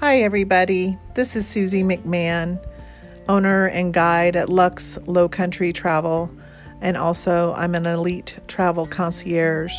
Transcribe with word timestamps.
Hi, 0.00 0.18
everybody. 0.18 0.98
This 1.14 1.36
is 1.36 1.48
Susie 1.48 1.82
McMahon, 1.82 2.62
owner 3.30 3.64
and 3.64 3.94
guide 3.94 4.36
at 4.36 4.50
Lux 4.50 4.98
Low 5.06 5.26
Country 5.26 5.72
Travel, 5.72 6.30
and 6.82 6.98
also 6.98 7.54
I'm 7.54 7.74
an 7.74 7.86
elite 7.86 8.38
travel 8.46 8.86
concierge. 8.86 9.72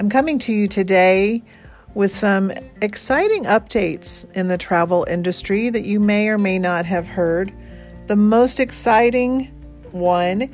I'm 0.00 0.10
coming 0.10 0.40
to 0.40 0.52
you 0.52 0.66
today 0.66 1.44
with 1.94 2.10
some 2.10 2.50
exciting 2.82 3.44
updates 3.44 4.28
in 4.32 4.48
the 4.48 4.58
travel 4.58 5.06
industry 5.08 5.70
that 5.70 5.86
you 5.86 6.00
may 6.00 6.26
or 6.26 6.36
may 6.36 6.58
not 6.58 6.84
have 6.84 7.06
heard. 7.06 7.54
The 8.08 8.16
most 8.16 8.58
exciting 8.58 9.44
one 9.92 10.50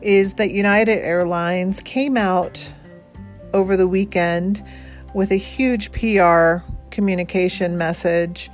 is 0.00 0.34
that 0.34 0.52
United 0.52 1.00
Airlines 1.00 1.80
came 1.80 2.16
out 2.16 2.72
over 3.52 3.76
the 3.76 3.88
weekend 3.88 4.64
with 5.12 5.32
a 5.32 5.36
huge 5.36 5.90
PR 5.90 6.58
communication 6.90 7.76
message 7.78 8.50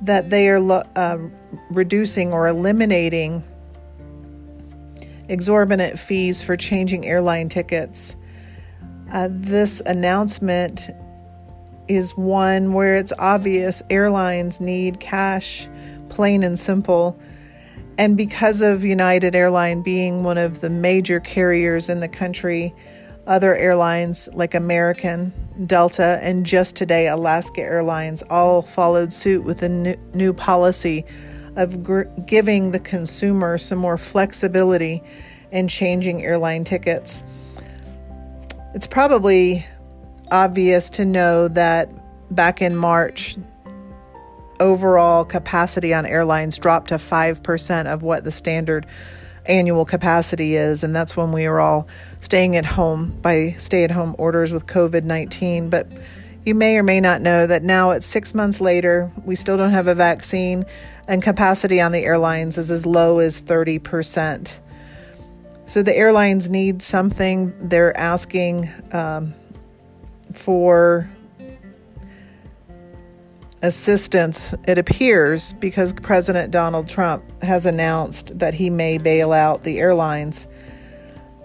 that 0.00 0.30
they 0.30 0.48
are 0.48 0.84
uh, 0.96 1.18
reducing 1.70 2.32
or 2.32 2.46
eliminating 2.46 3.42
exorbitant 5.28 5.98
fees 5.98 6.42
for 6.42 6.56
changing 6.56 7.06
airline 7.06 7.48
tickets. 7.48 8.16
Uh, 9.12 9.28
this 9.30 9.80
announcement 9.86 10.90
is 11.88 12.16
one 12.16 12.74
where 12.74 12.96
it's 12.96 13.12
obvious 13.18 13.82
airlines 13.90 14.60
need 14.60 15.00
cash, 15.00 15.68
plain 16.08 16.42
and 16.42 16.58
simple. 16.58 17.18
And 17.96 18.16
because 18.16 18.60
of 18.60 18.84
United 18.84 19.34
Airline 19.34 19.82
being 19.82 20.22
one 20.22 20.38
of 20.38 20.60
the 20.60 20.70
major 20.70 21.18
carriers 21.18 21.88
in 21.88 22.00
the 22.00 22.08
country, 22.08 22.74
other 23.28 23.54
airlines 23.54 24.28
like 24.32 24.54
American, 24.54 25.32
Delta, 25.66 26.18
and 26.22 26.46
just 26.46 26.74
today 26.74 27.06
Alaska 27.08 27.60
Airlines 27.60 28.22
all 28.22 28.62
followed 28.62 29.12
suit 29.12 29.44
with 29.44 29.62
a 29.62 29.68
new, 29.68 30.32
policy 30.32 31.04
of 31.54 31.84
gr- 31.84 32.04
giving 32.24 32.70
the 32.70 32.80
consumer 32.80 33.58
some 33.58 33.78
more 33.78 33.98
flexibility 33.98 35.02
in 35.52 35.68
changing 35.68 36.24
airline 36.24 36.64
tickets. 36.64 37.22
It's 38.74 38.86
probably 38.86 39.66
obvious 40.30 40.88
to 40.90 41.04
know 41.04 41.48
that 41.48 41.90
back 42.34 42.62
in 42.62 42.76
March, 42.76 43.36
overall 44.58 45.24
capacity 45.24 45.92
on 45.92 46.06
airlines 46.06 46.58
dropped 46.58 46.88
to 46.88 46.96
5% 46.96 47.86
of 47.86 48.02
what 48.02 48.24
the 48.24 48.32
standard 48.32 48.86
annual 49.48 49.84
capacity 49.84 50.56
is. 50.56 50.84
And 50.84 50.94
that's 50.94 51.16
when 51.16 51.32
we 51.32 51.48
were 51.48 51.60
all 51.60 51.88
staying 52.20 52.56
at 52.56 52.64
home 52.64 53.18
by 53.22 53.54
stay 53.58 53.84
at 53.84 53.90
home 53.90 54.14
orders 54.18 54.52
with 54.52 54.66
COVID 54.66 55.04
19. 55.04 55.70
But 55.70 55.88
you 56.44 56.54
may 56.54 56.76
or 56.76 56.82
may 56.82 57.00
not 57.00 57.20
know 57.20 57.46
that 57.46 57.62
now 57.62 57.90
it's 57.90 58.06
six 58.06 58.34
months 58.34 58.60
later, 58.60 59.10
we 59.24 59.34
still 59.34 59.56
don't 59.56 59.72
have 59.72 59.86
a 59.86 59.94
vaccine, 59.94 60.64
and 61.06 61.22
capacity 61.22 61.80
on 61.80 61.92
the 61.92 62.04
airlines 62.04 62.56
is 62.56 62.70
as 62.70 62.86
low 62.86 63.18
as 63.18 63.40
30%. 63.42 64.60
So 65.66 65.82
the 65.82 65.94
airlines 65.94 66.48
need 66.48 66.80
something. 66.80 67.52
They're 67.68 67.94
asking 67.94 68.70
um, 68.92 69.34
for 70.32 71.10
assistance, 73.62 74.54
it 74.66 74.78
appears, 74.78 75.52
because 75.54 75.92
President 75.92 76.50
Donald 76.50 76.88
Trump 76.88 77.24
has 77.42 77.66
announced 77.66 78.38
that 78.38 78.54
he 78.54 78.70
may 78.70 78.98
bail 78.98 79.32
out 79.32 79.62
the 79.62 79.78
airlines. 79.78 80.46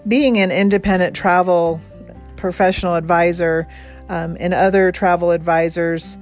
Being 0.06 0.38
an 0.38 0.50
independent 0.50 1.16
travel 1.16 1.80
professional 2.36 2.94
advisor 2.94 3.66
um, 4.08 4.36
and 4.38 4.52
other 4.52 4.92
travel 4.92 5.30
advisors 5.30 6.18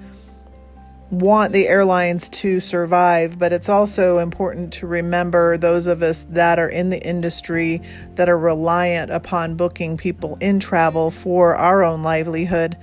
want 1.11 1.53
the 1.53 1.69
airlines 1.69 2.31
to 2.31 2.59
survive, 2.59 3.39
but 3.39 3.53
it's 3.53 3.69
also 3.69 4.19
important 4.19 4.73
to 4.73 4.87
remember 4.87 5.59
those 5.59 5.87
of 5.87 6.03
us 6.03 6.25
that 6.31 6.59
are 6.59 6.69
in 6.69 6.89
the 6.89 7.07
industry 7.07 7.83
that 8.15 8.31
are 8.31 8.39
reliant 8.39 9.11
upon 9.11 9.55
booking 9.55 9.99
people 9.99 10.39
in 10.41 10.59
travel 10.59 11.11
for 11.11 11.55
our 11.55 11.83
own 11.83 12.03
livelihood. 12.03 12.79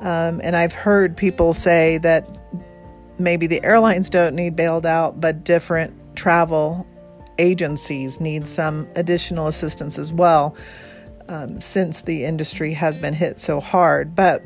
Um, 0.00 0.40
and 0.42 0.54
I've 0.54 0.74
heard 0.74 1.16
people 1.16 1.54
say 1.54 1.96
that 1.98 2.28
maybe 3.18 3.46
the 3.46 3.62
airlines 3.64 4.10
don't 4.10 4.34
need 4.34 4.56
bailed 4.56 4.86
out, 4.86 5.20
but 5.20 5.44
different 5.44 5.94
travel 6.16 6.86
agencies 7.38 8.20
need 8.20 8.46
some 8.46 8.88
additional 8.94 9.46
assistance 9.46 9.98
as 9.98 10.12
well, 10.12 10.54
um, 11.28 11.60
since 11.60 12.02
the 12.02 12.24
industry 12.24 12.72
has 12.72 12.98
been 12.98 13.14
hit 13.14 13.38
so 13.38 13.60
hard. 13.60 14.14
But 14.14 14.42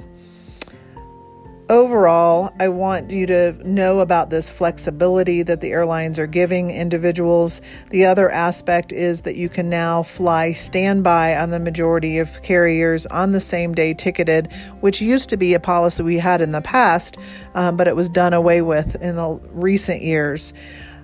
overall, 1.69 2.53
I 2.61 2.69
want 2.69 3.11
you 3.11 3.27
to 3.27 3.53
know 3.69 4.01
about 4.01 4.31
this 4.31 4.51
flexibility 4.51 5.43
that 5.43 5.61
the 5.61 5.73
airlines 5.73 6.19
are 6.19 6.27
giving 6.27 6.71
individuals. 6.71 7.61
The 7.91 8.07
other 8.07 8.31
aspect 8.31 8.93
is 8.93 9.23
that 9.23 9.37
you 9.37 9.49
can 9.49 9.69
now 9.69 10.03
fly 10.03 10.53
standby 10.53 11.37
on 11.37 11.51
the 11.51 11.59
majority 11.59 12.19
of 12.19 12.43
carriers 12.43 13.07
on 13.07 13.33
the 13.33 13.41
same 13.41 13.75
day 13.75 13.95
ticketed, 13.95 14.53
which 14.81 15.01
used 15.01 15.29
to 15.31 15.37
be 15.37 15.55
a 15.55 15.61
policy 15.61 16.03
we 16.03 16.19
had 16.19 16.41
in 16.41 16.53
the 16.53 16.63
past, 16.63 17.17
um, 17.55 17.77
but 17.77 17.89
it 17.89 17.97
was 17.97 18.09
done 18.09 18.33
away 18.33 18.63
with 18.63 18.95
in 19.03 19.17
the 19.17 19.41
recent 19.53 20.03
years. 20.03 20.53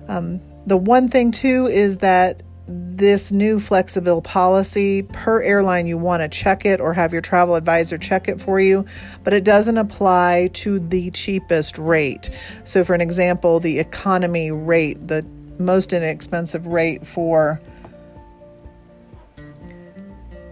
Um, 0.07 0.41
the 0.65 0.77
one 0.77 1.09
thing, 1.09 1.31
too, 1.31 1.67
is 1.67 1.97
that 1.97 2.41
this 2.73 3.31
new 3.31 3.59
flexible 3.59 4.21
policy 4.21 5.03
per 5.03 5.41
airline 5.41 5.85
you 5.85 5.97
want 5.97 6.21
to 6.21 6.27
check 6.27 6.65
it 6.65 6.79
or 6.79 6.93
have 6.93 7.11
your 7.13 7.21
travel 7.21 7.55
advisor 7.55 7.97
check 7.97 8.27
it 8.27 8.41
for 8.41 8.59
you 8.59 8.85
but 9.23 9.33
it 9.33 9.43
doesn't 9.43 9.77
apply 9.77 10.49
to 10.53 10.79
the 10.79 11.11
cheapest 11.11 11.77
rate. 11.77 12.29
So 12.63 12.83
for 12.83 12.93
an 12.93 13.01
example 13.01 13.59
the 13.59 13.79
economy 13.79 14.51
rate 14.51 15.07
the 15.07 15.25
most 15.59 15.93
inexpensive 15.93 16.65
rate 16.65 17.05
for 17.05 17.61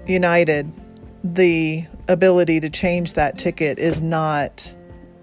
united 0.05 0.71
the 1.23 1.85
ability 2.07 2.59
to 2.59 2.69
change 2.69 3.13
that 3.13 3.37
ticket 3.37 3.79
is 3.79 4.01
not 4.01 4.75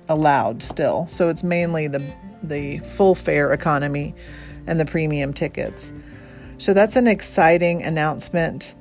allowed 0.09 0.63
still. 0.63 1.07
So 1.09 1.29
it's 1.29 1.45
mainly 1.45 1.89
the 1.89 2.03
the 2.43 2.79
full 2.79 3.15
fare 3.15 3.53
economy 3.53 4.15
and 4.67 4.79
the 4.79 4.85
premium 4.85 5.33
tickets 5.33 5.93
so 6.59 6.75
that's 6.75 6.97
an 6.97 7.07
exciting 7.07 7.83
announcement. 7.83 8.75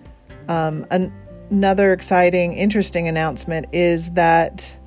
Um, 0.47 0.85
an- 0.91 1.13
another 1.49 1.93
exciting, 1.93 2.53
interesting 2.53 3.07
announcement 3.07 3.67
is 3.71 4.11
that 4.11 4.77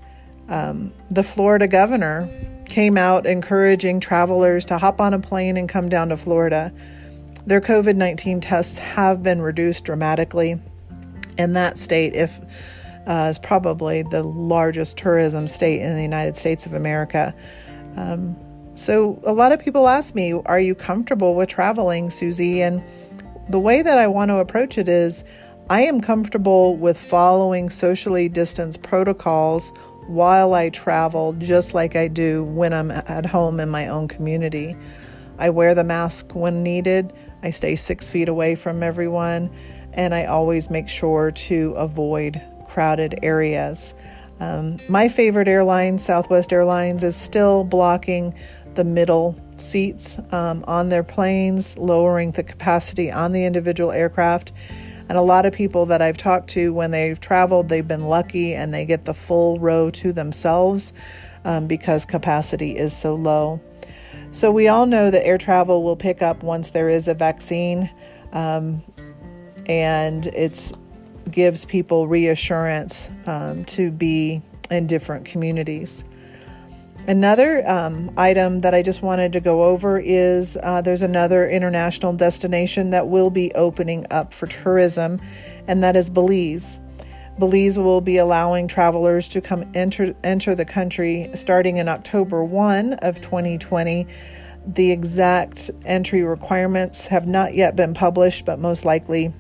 um, 0.49 0.93
the 1.11 1.23
Florida 1.23 1.69
governor 1.69 2.29
came 2.67 2.97
out 2.97 3.27
encouraging 3.27 4.01
travelers 4.01 4.65
to 4.67 4.79
hop 4.79 5.01
on 5.01 5.15
a 5.15 5.19
plane 5.19 5.57
and 5.57 5.69
come 5.69 5.89
down 5.89 6.09
to 6.11 6.17
Florida. 6.17 6.73
Their 7.47 7.61
COVID 7.61 7.97
19 7.97 8.41
tests 8.41 8.79
have 8.79 9.23
been 9.23 9.41
reduced 9.41 9.85
dramatically. 9.85 10.61
And 11.39 11.57
that 11.57 11.79
state, 11.79 12.15
if 12.15 12.41
uh, 13.07 13.29
is 13.31 13.39
probably 13.39 14.03
the 14.03 14.23
largest 14.23 14.99
tourism 14.99 15.49
state 15.49 15.81
in 15.81 15.97
the 15.97 16.03
United 16.03 16.37
States 16.37 16.67
of 16.67 16.75
America. 16.75 17.35
Um, 17.97 18.37
so, 18.75 19.21
a 19.25 19.33
lot 19.33 19.53
of 19.53 19.61
people 19.61 19.89
ask 19.89 20.15
me, 20.15 20.33
Are 20.33 20.61
you 20.61 20.75
comfortable 20.75 21.35
with 21.35 21.49
traveling, 21.49 22.11
Susie? 22.11 22.63
And 22.63 22.83
the 23.49 23.59
way 23.59 23.83
that 23.83 23.99
I 23.99 24.07
want 24.07 24.31
to 24.31 24.37
approach 24.37 24.79
it 24.79 24.89
is 24.89 25.25
I 25.69 25.83
am 25.83 26.01
comfortable 26.01 26.77
with 26.77 26.99
following 26.99 27.71
socially 27.71 28.29
distanced 28.29 28.83
protocols 28.83 29.73
while 30.07 30.55
I 30.55 30.71
travel, 30.71 31.33
just 31.35 31.75
like 31.75 31.95
I 31.95 32.09
do 32.09 32.45
when 32.45 32.73
I'm 32.73 32.91
at 32.91 33.27
home 33.27 33.61
in 33.61 33.69
my 33.69 33.89
own 33.89 34.09
community. 34.09 34.77
I 35.39 35.51
wear 35.51 35.75
the 35.75 35.85
mask 35.85 36.35
when 36.35 36.63
needed, 36.63 37.13
I 37.43 37.51
stay 37.51 37.75
six 37.75 38.11
feet 38.11 38.29
away 38.29 38.55
from 38.55 38.83
everyone, 38.83 39.51
and 39.93 40.15
I 40.15 40.25
always 40.25 40.71
make 40.71 40.89
sure 40.89 41.31
to 41.31 41.73
avoid 41.73 42.41
crowded 42.69 43.19
areas. 43.23 43.95
Um, 44.41 44.79
my 44.89 45.09
favorite 45.09 45.49
airline, 45.49 45.99
Southwest 45.99 46.53
Airlines, 46.53 47.05
is 47.05 47.15
still 47.15 47.63
blocking 47.63 48.35
the 48.75 48.85
middle 48.85 49.39
seats 49.57 50.19
um, 50.33 50.65
on 50.67 50.89
their 50.89 51.03
planes, 51.03 51.77
lowering 51.79 52.33
the 52.33 52.43
capacity 52.43 53.11
on 53.11 53.33
the 53.33 53.45
individual 53.45 53.93
aircraft. 53.93 54.53
And 55.09 55.19
a 55.19 55.23
lot 55.23 55.45
of 55.45 55.53
people 55.53 55.87
that 55.87 56.01
I've 56.01 56.17
talked 56.17 56.51
to, 56.51 56.73
when 56.73 56.93
they've 56.93 57.19
traveled, 57.19 57.69
they've 57.69 57.87
been 57.87 58.07
lucky 58.07 58.55
and 58.55 58.73
they 58.73 58.85
get 58.85 59.05
the 59.05 59.15
full 59.15 59.59
row 59.59 59.91
to 59.91 60.13
themselves 60.13 60.93
um, 61.45 61.67
because 61.67 62.05
capacity 62.05 62.77
is 62.77 62.97
so 62.97 63.15
low. 63.15 63.61
So, 64.33 64.53
we 64.53 64.69
all 64.69 64.87
know 64.87 65.11
that 65.11 65.27
air 65.27 65.39
travel 65.39 65.83
will 65.83 65.97
pick 65.97 66.23
up 66.23 66.45
once 66.45 66.71
there 66.71 66.89
is 66.89 67.09
a 67.09 67.15
vaccine, 67.15 67.91
um, 68.33 68.85
and 69.67 70.27
it 70.29 70.73
gives 71.29 71.65
people 71.65 72.07
reassurance 72.07 73.11
um, 73.27 73.65
to 73.65 73.91
be 73.91 74.41
in 74.71 74.87
different 74.87 75.25
communities. 75.25 76.05
Another 77.09 77.69
um, 77.69 78.13
item 78.17 78.61
that 78.61 78.75
I 78.75 78.83
just 78.83 79.03
wanted 79.03 79.33
to 79.33 79.41
go 79.41 79.65
over 79.65 79.99
is 79.99 80.57
uh, 80.63 80.81
there's 80.83 81.03
another 81.03 81.49
international 81.49 82.13
destination 82.13 82.91
that 82.91 83.09
will 83.09 83.31
be 83.31 83.53
opening 83.55 84.07
up 84.11 84.33
for 84.33 84.47
tourism, 84.47 85.21
and 85.67 85.83
that 85.83 85.97
is 85.97 86.11
Belize. 86.11 86.79
Belize 87.39 87.79
will 87.79 88.03
be 88.03 88.19
allowing 88.19 88.69
travelers 88.69 89.29
to 89.29 89.41
come 89.41 89.65
enter 89.75 90.15
enter 90.23 90.55
the 90.55 90.67
country 90.67 91.31
starting 91.35 91.79
in 91.79 91.89
October 91.89 92.45
1 92.45 92.93
of 92.95 93.21
2020. 93.21 94.07
The 94.67 94.91
exact 94.93 95.71
entry 95.87 96.23
requirements 96.23 97.07
have 97.07 97.27
not 97.27 97.55
yet 97.55 97.77
been 97.77 97.95
published, 97.95 98.45
but 98.45 98.59
most 98.59 98.85
likely 98.85 99.33